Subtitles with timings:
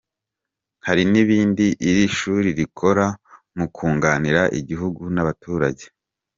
[0.85, 3.05] Hari n’ibindi iri shuri rikora
[3.57, 5.85] mu kunganira igihugu n’abaturage.